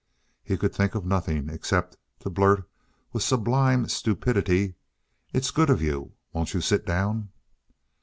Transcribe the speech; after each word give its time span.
He 0.43 0.57
could 0.57 0.73
think 0.73 0.95
of 0.95 1.05
nothing 1.05 1.47
except 1.47 1.95
to 2.21 2.31
blurt 2.31 2.67
with 3.13 3.21
sublime 3.21 3.87
stupidity: 3.87 4.73
"It's 5.31 5.51
good 5.51 5.69
of 5.69 5.79
you. 5.79 6.13
Won't 6.33 6.55
you 6.55 6.61
sit 6.61 6.87
down?" 6.87 7.29